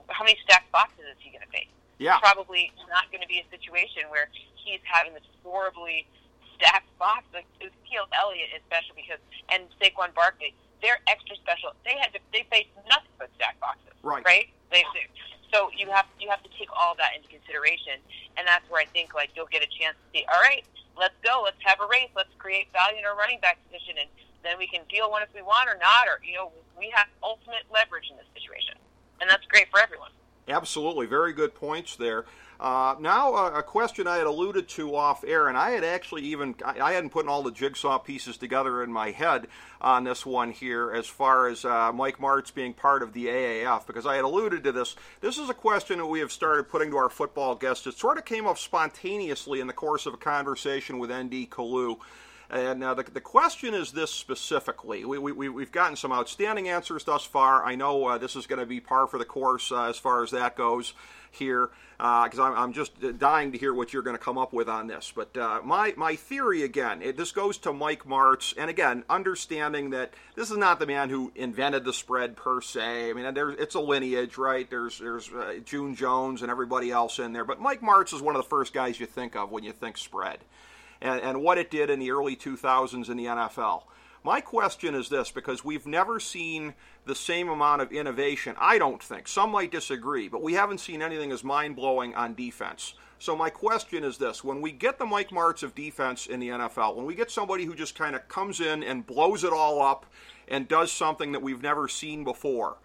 [0.09, 1.71] How many stacked boxes is he going to face?
[1.99, 6.07] Yeah, probably not going to be a situation where he's having this horribly
[6.57, 7.25] stacked box.
[7.33, 11.73] Like Ezekiel Elliott is special because, and Saquon Barkley, they're extra special.
[11.85, 14.25] They had to, they faced nothing but stacked boxes, Right.
[14.27, 14.49] Right?
[14.71, 15.07] They, they,
[15.55, 18.03] so you have you have to take all that into consideration,
[18.37, 20.27] and that's where I think like you'll get a chance to see.
[20.27, 20.67] All right,
[20.99, 21.43] let's go.
[21.45, 22.11] Let's have a race.
[22.17, 24.09] Let's create value in our running back position, and
[24.43, 26.07] then we can deal one if we want or not.
[26.07, 28.75] Or you know, we have ultimate leverage in this situation,
[29.21, 30.11] and that's great for everyone.
[30.49, 32.25] Absolutely, very good points there.
[32.61, 36.23] Uh, now, uh, a question I had alluded to off air, and I had actually
[36.23, 39.49] even I, I hadn't put all the jigsaw pieces together in my head
[39.81, 43.87] on this one here, as far as uh, Mike Martz being part of the AAF,
[43.87, 44.95] because I had alluded to this.
[45.21, 47.87] This is a question that we have started putting to our football guests.
[47.87, 51.99] It sort of came up spontaneously in the course of a conversation with ND Kalu.
[52.51, 55.05] And uh, the, the question is this specifically.
[55.05, 57.65] We, we, we've gotten some outstanding answers thus far.
[57.65, 60.23] I know uh, this is going to be par for the course uh, as far
[60.23, 60.93] as that goes
[61.35, 64.69] here, because I'm, I'm just dying to hear what you're going to come up with
[64.69, 65.13] on this.
[65.15, 68.55] But uh, my, my theory, again, it, this goes to Mike Martz.
[68.57, 73.11] And again, understanding that this is not the man who invented the spread per se.
[73.11, 74.69] I mean, there's, it's a lineage, right?
[74.69, 77.45] There's, there's uh, June Jones and everybody else in there.
[77.45, 79.99] But Mike Martz is one of the first guys you think of when you think
[79.99, 80.39] spread
[81.01, 83.83] and, and what it did in the early 2000s in the NFL.
[84.27, 86.73] My question is this because we've never seen
[87.05, 89.29] the same amount of innovation, I don't think.
[89.29, 92.95] Some might disagree, but we haven't seen anything as mind blowing on defense.
[93.19, 96.49] So, my question is this when we get the Mike Martz of defense in the
[96.49, 99.83] NFL, when we get somebody who just kind of comes in and blows it all
[99.83, 100.07] up
[100.49, 102.79] and does something that we've never seen before,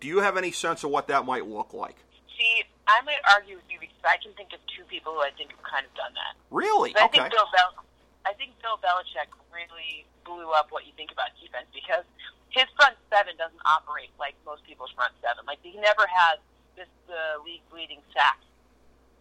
[0.00, 1.96] do you have any sense of what that might look like?
[2.38, 5.30] See, I might argue with you because I can think of two people who I
[5.36, 6.36] think have kind of done that.
[6.50, 6.92] Really?
[6.94, 7.18] But I Okay.
[7.20, 7.84] think Bill Bel-
[8.24, 12.02] I think Bill Belichick really blew up what you think about defense because
[12.50, 15.46] his front seven doesn't operate like most people's front seven.
[15.46, 16.42] Like he never has
[16.74, 18.42] this uh, league leading sack,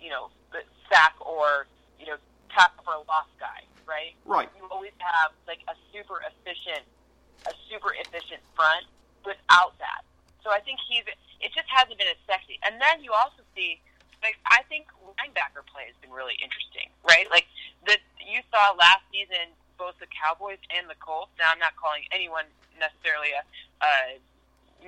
[0.01, 0.33] you know,
[0.89, 1.69] sack or
[2.01, 2.17] you know
[2.49, 4.17] tackle for a loss guy, right?
[4.25, 4.49] Right.
[4.57, 6.83] You always have like a super efficient,
[7.45, 8.89] a super efficient front
[9.23, 10.01] without that.
[10.41, 11.05] So I think he's
[11.41, 12.57] it just hasn't been as sexy.
[12.65, 13.81] And then you also see
[14.23, 17.29] like I think linebacker play has been really interesting, right?
[17.29, 17.45] Like
[17.85, 21.31] the you saw last season both the Cowboys and the Colts.
[21.39, 22.45] Now I'm not calling anyone
[22.79, 23.43] necessarily a
[23.83, 24.19] uh,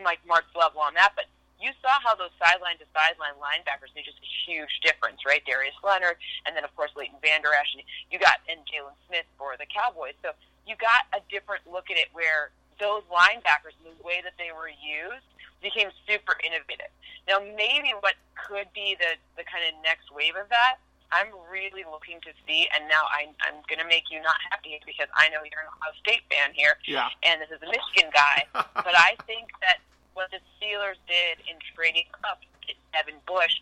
[0.03, 1.25] Mike Martz level on that, but
[1.57, 5.41] you saw how those sideline to sideline linebackers made just a huge difference, right?
[5.45, 9.25] Darius Leonard, and then of course Leighton Vander Esch, and you got and Jaylon Smith
[9.37, 10.13] for the Cowboys.
[10.21, 10.37] So
[10.69, 14.69] you got a different look at it where those linebackers, the way that they were
[14.69, 15.25] used,
[15.61, 16.93] became super innovative.
[17.25, 20.77] Now, maybe what could be the, the kind of next wave of that,
[21.11, 24.79] I'm really looking to see, and now I, I'm going to make you not happy
[24.85, 27.07] because I know you're an Ohio State fan here, Yeah.
[27.23, 29.79] and this is a Michigan guy, but I think that
[30.13, 33.55] what the Steelers did in trading up to Devin Bush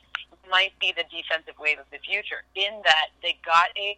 [0.50, 3.98] might be the defensive wave of the future, in that they got a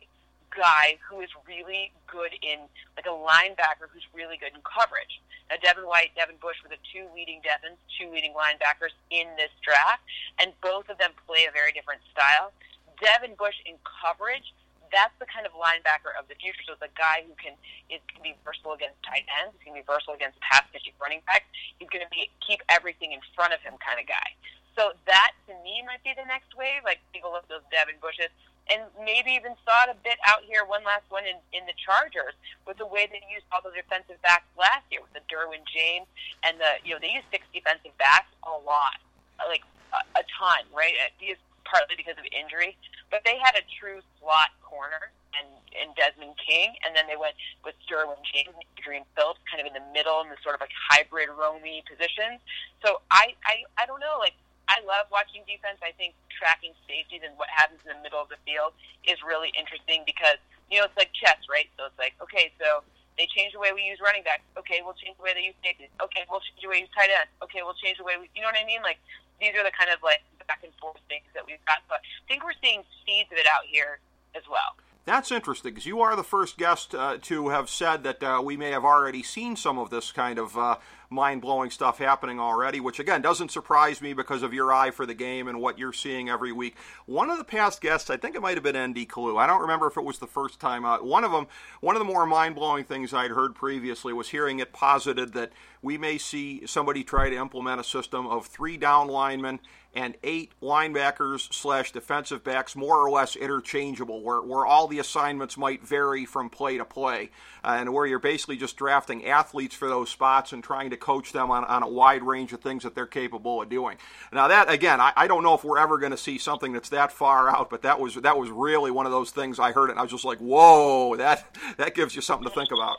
[0.51, 2.59] guy who is really good in,
[2.99, 5.21] like a linebacker who's really good in coverage.
[5.49, 9.51] Now, Devin White, Devin Bush were the two leading Devons, two leading linebackers in this
[9.63, 10.03] draft,
[10.39, 12.51] and both of them play a very different style.
[12.99, 14.53] Devin Bush in coverage,
[14.91, 16.63] that's the kind of linebacker of the future.
[16.63, 17.53] So it's a guy who can
[17.91, 20.95] is can be versatile against tight ends, he's going to be versatile against pass catching
[20.99, 21.45] running backs.
[21.75, 24.31] He's going to be keep everything in front of him kind of guy.
[24.79, 26.87] So that to me might be the next wave.
[26.87, 28.31] Like people look at those Devin Bushes.
[28.69, 31.75] and maybe even saw it a bit out here, one last one in, in the
[31.79, 32.35] Chargers,
[32.67, 36.07] with the way they used all the defensive backs last year with the Derwin James
[36.43, 38.99] and the, you know, they used six defensive backs a lot,
[39.47, 39.63] like
[39.95, 40.95] a, a ton, right?
[41.19, 42.79] These partly because of injury,
[43.11, 47.35] but they had a true slot corner and, and Desmond King, and then they went
[47.61, 50.61] with Derwin James and Adrian Phillips kind of in the middle in the sort of
[50.63, 52.39] like hybrid roamy positions.
[52.81, 54.33] So I, I, I don't know, like
[54.67, 55.79] I love watching defense.
[55.79, 58.75] I think tracking safeties and what happens in the middle of the field
[59.07, 61.71] is really interesting because, you know, it's like chess, right?
[61.79, 62.83] So it's like, okay, so
[63.15, 64.43] they change the way we use running backs.
[64.59, 65.89] Okay, we'll change the way they use safeties.
[66.03, 67.31] Okay, we'll change the way we use tight ends.
[67.41, 68.83] Okay, we'll change the way we, you know what I mean?
[68.83, 68.99] Like,
[69.39, 71.79] these are the kind of like back and forth things that we've got.
[71.87, 73.99] But I think we're seeing seeds of it out here
[74.35, 74.75] as well.
[75.07, 78.57] That's interesting because you are the first guest uh, to have said that uh, we
[78.57, 80.79] may have already seen some of this kind of uh,
[81.09, 85.05] mind blowing stuff happening already, which again doesn't surprise me because of your eye for
[85.05, 86.75] the game and what you're seeing every week.
[87.05, 89.39] One of the past guests, I think it might have been Andy Kalu.
[89.39, 91.05] I don't remember if it was the first time out.
[91.05, 91.47] One of them,
[91.79, 95.53] one of the more mind blowing things I'd heard previously was hearing it posited that
[95.81, 99.61] we may see somebody try to implement a system of three down linemen
[99.97, 105.57] and eight linebackers slash defensive backs more or less interchangeable, where, where all the assignments
[105.57, 107.31] might vary from play to play,
[107.63, 111.33] uh, and where you're basically just drafting athletes for those spots and trying to coach
[111.33, 113.97] them on, on a wide range of things that they're capable of doing.
[114.31, 116.89] Now that again, I, I don't know if we're ever going to see something that's
[116.89, 119.89] that far out, but that was that was really one of those things I heard
[119.89, 122.97] it and I was just like, whoa, that that gives you something to think about.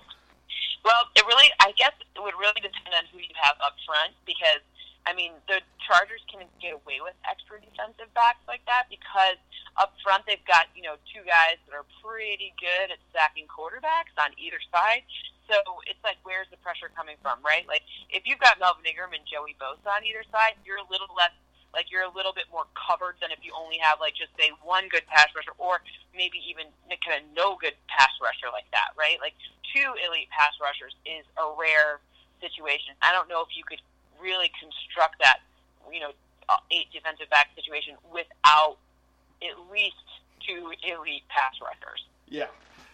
[0.84, 4.14] Well, it really, I guess, it would really depend on who you have up front
[4.26, 4.64] because
[5.09, 9.40] I mean, the Chargers can get away with extra defensive backs like that because
[9.81, 14.12] up front they've got, you know, two guys that are pretty good at sacking quarterbacks
[14.21, 15.09] on either side.
[15.49, 15.57] So
[15.88, 17.64] it's like, where's the pressure coming from, right?
[17.64, 17.81] Like,
[18.12, 21.33] if you've got Melvin Ingram and Joey Bosa on either side, you're a little less,
[21.73, 24.53] like, you're a little bit more covered than if you only have, like, just say
[24.61, 25.81] one good pass rusher or
[26.12, 26.68] maybe even
[27.01, 29.16] kind of no good pass rusher like that, right?
[29.25, 29.33] Like,
[29.73, 32.05] two elite pass rushers is a rare
[32.44, 32.92] situation.
[33.01, 33.81] I don't know if you could
[34.20, 35.38] really construct that,
[35.92, 36.12] you know,
[36.48, 38.78] uh, eight defensive back situation without
[39.42, 39.96] at least
[40.46, 42.04] two elite pass rushers.
[42.28, 42.46] Yeah.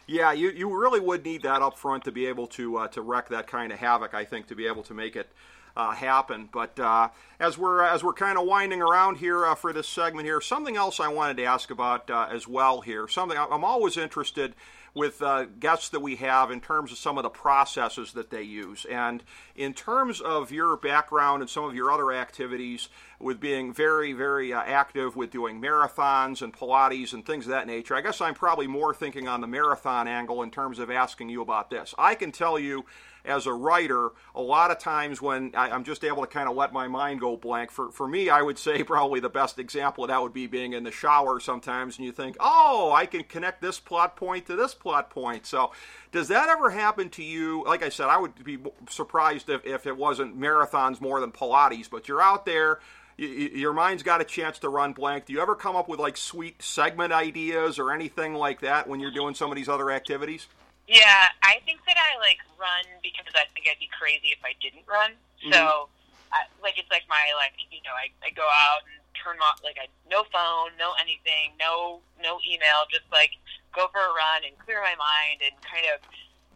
[0.06, 3.00] Yeah, you, you really would need that up front to be able to uh, to
[3.00, 4.12] wreak that kind of havoc.
[4.12, 5.30] I think to be able to make it
[5.76, 6.48] uh, happen.
[6.52, 7.08] But uh,
[7.40, 10.76] as we're as we're kind of winding around here uh, for this segment here, something
[10.76, 13.08] else I wanted to ask about uh, as well here.
[13.08, 14.54] Something I'm always interested
[14.94, 18.42] with uh, guests that we have in terms of some of the processes that they
[18.42, 18.84] use.
[18.84, 19.22] And
[19.56, 22.88] in terms of your background and some of your other activities,
[23.20, 27.66] with being very, very uh, active with doing marathons and Pilates and things of that
[27.66, 31.28] nature, I guess I'm probably more thinking on the marathon angle in terms of asking
[31.28, 31.94] you about this.
[31.98, 32.84] I can tell you
[33.24, 36.56] as a writer, a lot of times when I, am just able to kind of
[36.56, 40.04] let my mind go blank, for, for me, I would say probably the best example
[40.04, 43.24] of that would be being in the shower sometimes and you think, oh, I can
[43.24, 45.46] connect this plot point to this plot point.
[45.46, 45.72] So,
[46.14, 47.64] does that ever happen to you?
[47.66, 48.56] Like I said, I would be
[48.88, 52.78] surprised if, if it wasn't marathons more than Pilates, but you're out there
[53.16, 55.26] your mind's got a chance to run blank.
[55.26, 58.98] Do you ever come up with like sweet segment ideas or anything like that when
[58.98, 60.48] you're doing some of these other activities?
[60.88, 64.52] Yeah, I think that I like run because I think I'd be crazy if I
[64.60, 65.12] didn't run.
[65.40, 65.52] Mm-hmm.
[65.52, 65.88] So,
[66.32, 69.60] I, like, it's like my like you know I, I go out and turn off
[69.62, 73.38] like I no phone, no anything, no no email, just like
[73.74, 76.02] go for a run and clear my mind and kind of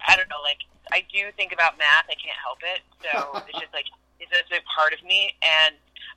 [0.07, 2.09] I don't know like I do think about math.
[2.09, 2.81] I can't help it.
[3.05, 3.11] So
[3.49, 3.89] it's just like
[4.21, 5.75] it's just a part of me, and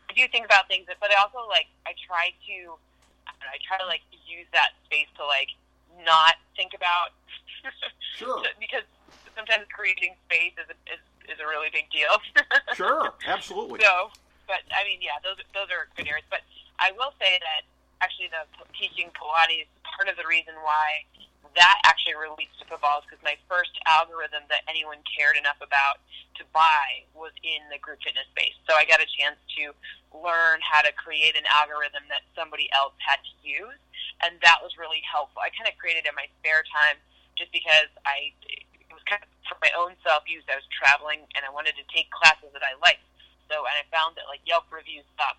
[0.10, 0.88] I do think about things.
[0.88, 2.56] But I also like I try to
[3.28, 5.54] I, don't know, I try to like use that space to like
[6.06, 7.14] not think about
[8.18, 8.42] Sure.
[8.60, 8.86] because
[9.36, 12.12] sometimes creating space is a, is, is a really big deal.
[12.74, 13.80] sure, absolutely.
[13.82, 14.12] So,
[14.52, 16.28] but I mean, yeah, those those are good areas.
[16.28, 16.44] But
[16.76, 17.64] I will say that
[18.04, 18.44] actually, the
[18.76, 21.08] teaching Pilates part of the reason why
[21.56, 26.00] that actually relates to football is because my first algorithm that anyone cared enough about
[26.40, 28.56] to buy was in the group fitness space.
[28.68, 29.76] So I got a chance to
[30.16, 33.80] learn how to create an algorithm that somebody else had to use,
[34.20, 35.40] and that was really helpful.
[35.40, 37.00] I kind of created it in my spare time
[37.40, 40.44] just because I it was kind of for my own self use.
[40.52, 43.04] I was traveling and I wanted to take classes that I liked.
[43.52, 45.36] So and I found that like Yelp reviews suck.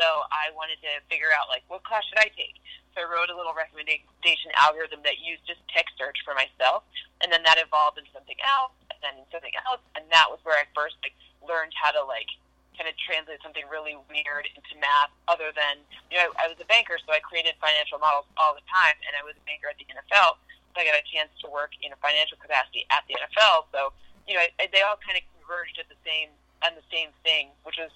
[0.00, 2.56] So I wanted to figure out like what class should I take.
[2.96, 6.88] So I wrote a little recommendation algorithm that used just text search for myself,
[7.20, 10.56] and then that evolved into something else, and then something else, and that was where
[10.58, 11.14] I first like
[11.44, 12.26] learned how to like
[12.80, 16.66] kind of translate something really weird into math other than, you know, I was a
[16.66, 19.76] banker, so I created financial models all the time, and I was a banker at
[19.76, 20.40] the NFL.
[20.72, 23.68] So I got a chance to work in a financial capacity at the NFL.
[23.68, 23.92] So,
[24.24, 26.32] you know, they all kind of converged at the same
[26.64, 27.90] on the same thing, which was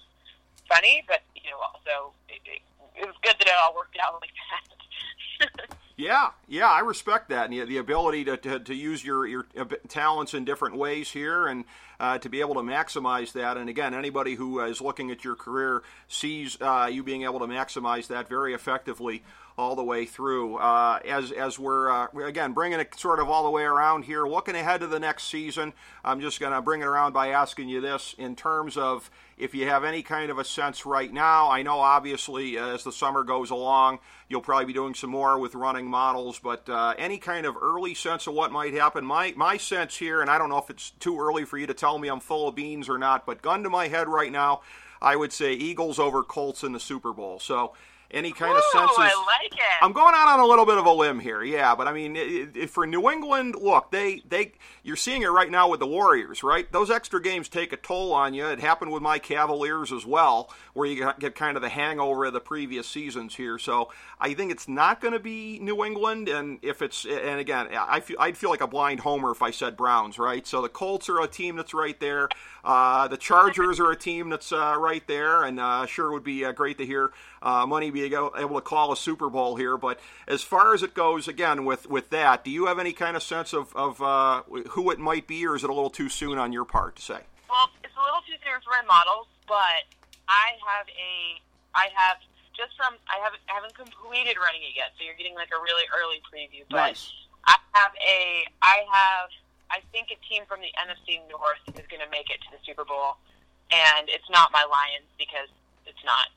[0.67, 2.61] funny, but you know, also it, it,
[3.01, 5.69] it was good that it all worked out like that.
[5.97, 9.45] Yeah, yeah, I respect that, and the, the ability to, to, to, use your, your
[9.87, 11.63] talents in different ways here, and
[12.01, 13.55] uh, to be able to maximize that.
[13.55, 17.45] And again, anybody who is looking at your career sees uh, you being able to
[17.45, 19.23] maximize that very effectively
[19.57, 20.57] all the way through.
[20.57, 24.25] Uh, as as we're uh, again bringing it sort of all the way around here,
[24.25, 27.69] looking ahead to the next season, I'm just going to bring it around by asking
[27.69, 31.49] you this in terms of if you have any kind of a sense right now.
[31.49, 35.55] I know obviously as the summer goes along, you'll probably be doing some more with
[35.55, 39.05] running models, but uh, any kind of early sense of what might happen.
[39.05, 41.73] My my sense here, and I don't know if it's too early for you to
[41.73, 44.61] tell me I'm full of beans or not, but gun to my head right now.
[45.01, 47.39] I would say Eagles over Colts in the Super Bowl.
[47.39, 47.73] So
[48.11, 48.97] any kind Ooh, of senses.
[48.97, 49.59] I like it.
[49.81, 52.15] I'm going out on a little bit of a limb here, yeah, but I mean,
[52.15, 54.53] it, it, for New England, look, they they
[54.83, 56.71] you're seeing it right now with the Warriors, right?
[56.71, 58.45] Those extra games take a toll on you.
[58.45, 62.33] It happened with my Cavaliers as well, where you get kind of the hangover of
[62.33, 63.57] the previous seasons here.
[63.57, 67.67] So I think it's not going to be New England, and if it's and again,
[67.73, 70.45] I feel I'd feel like a blind homer if I said Browns, right?
[70.45, 72.29] So the Colts are a team that's right there.
[72.63, 76.43] Uh, the Chargers are a team that's uh, right there, and uh, sure would be
[76.43, 77.11] uh, great to hear
[77.45, 79.77] uh, money be able to call a Super Bowl here.
[79.77, 83.15] But as far as it goes, again with with that, do you have any kind
[83.15, 86.09] of sense of of uh, who it might be, or is it a little too
[86.09, 87.21] soon on your part to say?
[87.47, 89.85] Well, it's a little too soon for my models, but
[90.27, 91.39] I have a
[91.77, 92.17] I have
[92.57, 95.61] just from I haven't I haven't completed running it yet, so you're getting like a
[95.61, 96.65] really early preview.
[96.67, 97.13] But nice.
[97.45, 99.29] I have a I have
[99.69, 102.61] I think a team from the NFC North is going to make it to the
[102.65, 103.21] Super Bowl,
[103.69, 105.51] and it's not my Lions because
[105.85, 106.33] it's not.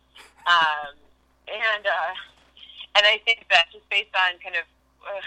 [0.49, 0.97] Um,
[1.45, 2.15] and uh,
[2.97, 4.65] and I think that just based on kind of
[5.05, 5.25] uh,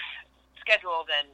[0.57, 1.30] schedules and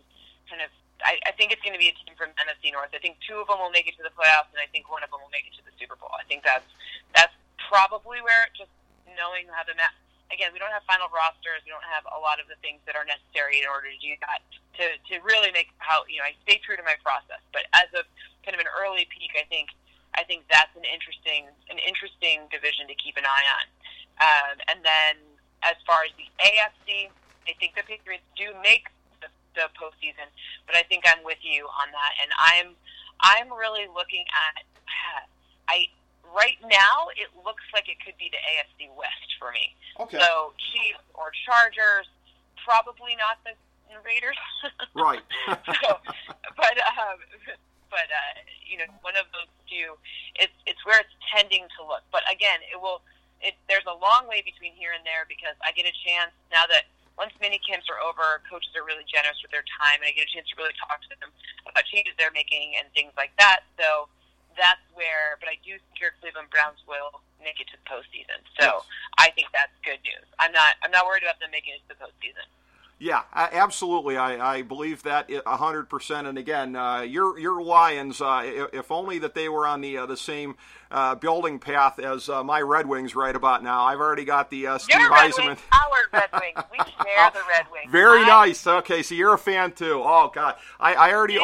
[0.51, 0.71] kind of,
[1.03, 2.91] I, I think it's going to be a team from NFC North.
[2.91, 5.03] I think two of them will make it to the playoffs, and I think one
[5.03, 6.11] of them will make it to the Super Bowl.
[6.13, 6.67] I think that's
[7.15, 8.71] that's probably where just
[9.15, 9.95] knowing how the map
[10.31, 11.63] again, we don't have final rosters.
[11.63, 14.13] We don't have a lot of the things that are necessary in order to do
[14.23, 14.43] that.
[14.77, 17.41] To to really make how you know I stay true to my process.
[17.49, 18.05] But as a
[18.45, 19.73] kind of an early peek, I think
[20.13, 23.65] I think that's an interesting an interesting division to keep an eye on.
[24.19, 25.21] Um, and then
[25.63, 27.09] as far as the AFC,
[27.47, 28.89] I think the Patriots do make
[29.21, 30.27] the, the postseason,
[30.65, 32.13] but I think I'm with you on that.
[32.21, 32.75] And I'm
[33.21, 34.63] I'm really looking at
[35.69, 35.87] I
[36.35, 39.73] right now, it looks like it could be the AFC West for me.
[39.99, 40.19] Okay.
[40.19, 42.07] So Chiefs or Chargers,
[42.65, 43.55] probably not the
[44.03, 44.37] Raiders.
[44.95, 45.23] right.
[45.47, 45.97] so,
[46.57, 47.17] but um,
[47.89, 48.35] but uh,
[48.67, 49.95] you know, one of those two.
[50.35, 52.03] It's it's where it's tending to look.
[52.11, 53.01] But again, it will.
[53.41, 56.65] It, there's a long way between here and there because I get a chance now
[56.69, 60.13] that once mini camps are over, coaches are really generous with their time, and I
[60.13, 61.33] get a chance to really talk to them
[61.65, 63.65] about changes they're making and things like that.
[63.77, 64.05] So
[64.53, 68.41] that's where, but I do think your Cleveland Browns will make it to the postseason.
[68.57, 68.85] So yes.
[69.17, 70.25] I think that's good news.
[70.41, 72.45] I'm not I'm not worried about them making it to the postseason.
[72.99, 74.17] Yeah, absolutely.
[74.17, 76.25] I, I believe that hundred percent.
[76.25, 80.05] And again, uh, your your Lions, uh, if only that they were on the uh,
[80.07, 80.55] the same
[80.89, 83.83] uh, building path as uh, my Red Wings right about now.
[83.83, 85.31] I've already got the uh, Steve your Red.
[85.37, 86.65] Wings, our Red Wings.
[86.71, 87.91] We share the Red Wings.
[87.91, 88.65] Very nice.
[88.65, 90.01] Okay, so you're a fan too.
[90.03, 91.39] Oh God, I, I already.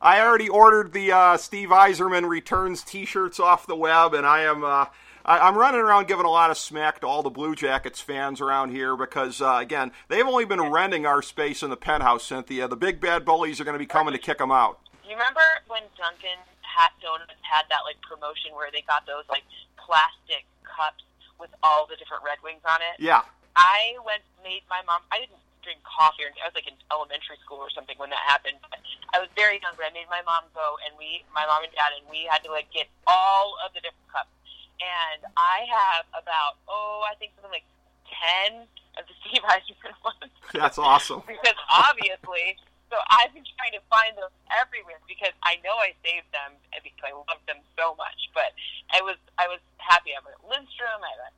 [0.00, 4.64] I already ordered the uh, Steve Yzerman returns T-shirts off the web, and I am
[4.64, 4.86] uh,
[5.24, 8.40] I, am running around giving a lot of smack to all the Blue Jackets fans
[8.40, 12.24] around here because uh, again they've only been renting our space in the penthouse.
[12.24, 14.80] Cynthia, the big bad bullies are going to be coming to kick them out.
[15.04, 19.44] You remember when Duncan Hat Donuts had that like promotion where they got those like
[19.76, 21.04] plastic cups
[21.38, 22.98] with all the different Red Wings on it?
[22.98, 23.22] Yeah.
[23.54, 25.02] I went made my mom.
[25.12, 26.26] I didn't drink coffee.
[26.26, 28.58] Or, I was like in elementary school or something when that happened.
[28.66, 28.82] But
[29.14, 31.72] I was very young, but I made my mom go, and we, my mom and
[31.72, 34.32] dad, and we had to like get all of the different cups.
[34.80, 37.68] And I have about oh, I think something like
[38.08, 38.66] ten
[38.98, 40.32] of the Steve Yzerman ones.
[40.52, 41.22] That's awesome.
[41.26, 42.56] because obviously,
[42.92, 47.04] so I've been trying to find those everywhere because I know I saved them because
[47.04, 48.28] I love them so much.
[48.36, 48.52] But
[48.92, 50.12] I was I was happy.
[50.12, 51.00] I a Lidstrom.
[51.00, 51.36] I have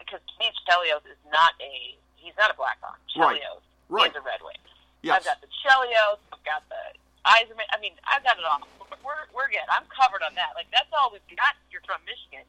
[0.00, 2.98] because Keith Chelios is not a he's not a Blackhawk.
[3.12, 4.10] Chelios right.
[4.10, 4.60] is a Red Wing.
[5.02, 5.20] Yes.
[5.20, 6.18] I've got the Chelios.
[6.32, 6.82] I've got the
[7.28, 8.60] I mean, I've got it all.
[9.04, 9.64] We're we're good.
[9.70, 10.50] I'm covered on that.
[10.54, 11.54] Like that's all we've got.
[11.70, 12.44] You're from Michigan.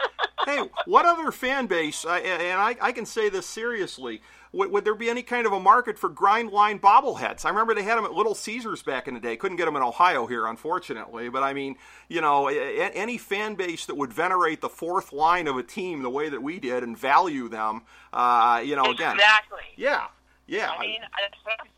[0.46, 2.04] hey, what other fan base?
[2.04, 4.22] Uh, and I, I can say this seriously.
[4.52, 7.44] Would, would, there be any kind of a market for grind line bobbleheads?
[7.44, 9.36] I remember they had them at Little Caesars back in the day.
[9.36, 11.28] Couldn't get them in Ohio here, unfortunately.
[11.28, 11.76] But I mean,
[12.08, 16.10] you know, any fan base that would venerate the fourth line of a team the
[16.10, 19.16] way that we did and value them, uh, you know, again.
[19.16, 19.64] Exactly.
[19.76, 20.06] Yeah.
[20.48, 20.70] Yeah.
[20.70, 21.00] I mean,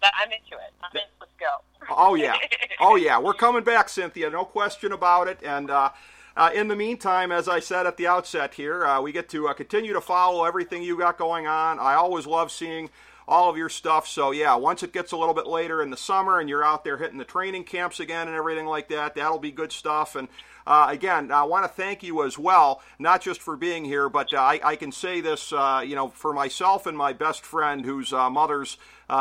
[0.02, 0.72] I'm into it.
[0.82, 1.46] I'm in, let's go.
[1.90, 2.36] Oh yeah.
[2.82, 3.18] Oh yeah.
[3.18, 4.30] We're coming back, Cynthia.
[4.30, 5.40] No question about it.
[5.44, 5.90] And uh,
[6.34, 9.48] uh, in the meantime, as I said at the outset here, uh, we get to
[9.48, 11.78] uh, continue to follow everything you got going on.
[11.78, 12.88] I always love seeing
[13.28, 14.08] all of your stuff.
[14.08, 16.84] So yeah, once it gets a little bit later in the summer and you're out
[16.84, 20.16] there hitting the training camps again and everything like that, that'll be good stuff.
[20.16, 20.28] And
[20.66, 24.32] uh, again, I want to thank you as well, not just for being here, but
[24.32, 27.84] uh, I, I, can say this, uh, you know, for myself and my best friend
[27.84, 28.76] whose uh, mother's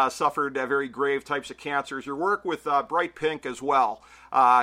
[0.09, 2.05] suffered very grave types of cancers.
[2.05, 4.01] Your work with Bright Pink as well.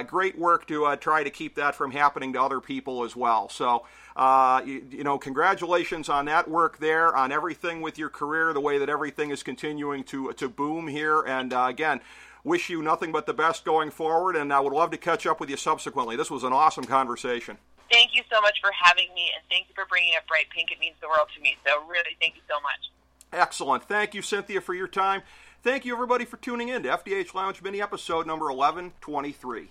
[0.06, 3.48] great work to try to keep that from happening to other people as well.
[3.48, 3.84] So,
[4.16, 8.60] Uh, you, you, know, congratulations on that work there, on everything with your career, the
[8.60, 12.00] way that everything is continuing to to boom here, and uh, again
[12.46, 15.40] wish you nothing but the best going forward, and I would love to catch up
[15.40, 16.14] with you subsequently.
[16.14, 17.58] This was an awesome conversation.
[17.90, 20.70] Thank you so much for having me, and thank you for bringing up Bright Pink.
[20.70, 21.56] It means the world to me.
[21.66, 22.90] So, really, thank you so much.
[23.32, 23.84] Excellent.
[23.84, 25.22] Thank you, Cynthia, for your time.
[25.62, 29.70] Thank you, everybody, for tuning in to FDH Lounge Mini Episode number 1123.